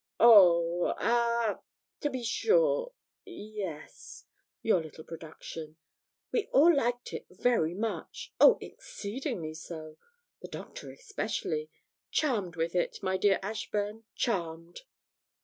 'Oh, 0.19 0.95
ah, 0.97 1.59
to 1.99 2.09
be 2.09 2.23
sure, 2.23 2.93
yes, 3.23 4.25
your 4.63 4.81
little 4.81 5.03
production. 5.03 5.75
We 6.31 6.47
all 6.51 6.75
liked 6.75 7.13
it 7.13 7.27
very 7.29 7.75
much 7.75 8.33
oh, 8.39 8.57
exceedingly 8.61 9.53
so 9.53 9.97
the 10.41 10.47
Doctor 10.47 10.89
especially 10.89 11.69
charmed 12.09 12.55
with 12.55 12.73
it, 12.73 12.97
my 13.03 13.15
dear 13.17 13.37
Ashburn, 13.43 14.05
charmed!' 14.15 14.81